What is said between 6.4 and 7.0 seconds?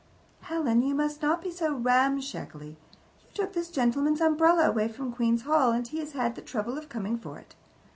trouble of